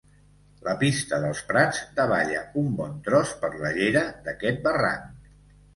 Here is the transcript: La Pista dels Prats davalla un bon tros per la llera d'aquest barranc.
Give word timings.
La 0.67 0.71
Pista 0.83 1.19
dels 1.25 1.41
Prats 1.51 1.83
davalla 1.99 2.41
un 2.63 2.73
bon 2.81 2.99
tros 3.09 3.37
per 3.45 3.53
la 3.61 3.73
llera 3.79 4.05
d'aquest 4.29 4.63
barranc. 4.69 5.35